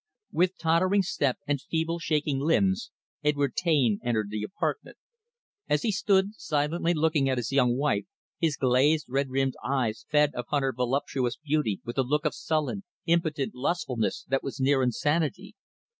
With 0.31 0.57
tottering 0.57 1.03
step 1.03 1.37
and 1.47 1.61
feeble, 1.61 1.99
shaking 1.99 2.39
limbs, 2.39 2.89
Edward 3.23 3.55
Taine 3.55 3.99
entered 4.03 4.31
the 4.31 4.41
apartment. 4.41 4.97
As 5.69 5.83
he 5.83 5.91
stood, 5.91 6.33
silently 6.37 6.95
looking 6.95 7.29
at 7.29 7.37
his 7.37 7.51
young 7.51 7.77
wife, 7.77 8.05
his 8.39 8.57
glazed, 8.57 9.05
red 9.07 9.29
rimmed 9.29 9.53
eyes 9.63 10.07
fed 10.09 10.31
upon 10.33 10.63
her 10.63 10.73
voluptuous 10.73 11.37
beauty 11.37 11.81
with 11.85 11.99
a 11.99 12.03
look 12.03 12.25
of 12.25 12.33
sullen, 12.33 12.83
impotent 13.05 13.53
lustfulness 13.53 14.25
that 14.27 14.41
was 14.41 14.59
near 14.59 14.81
insanity. 14.81 15.53